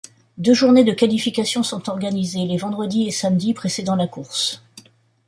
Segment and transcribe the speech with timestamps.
[0.39, 4.63] Deux journées de qualifications sont organisées, les vendredi et samedi précédant la course.